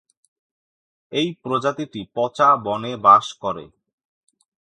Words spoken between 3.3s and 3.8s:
করে।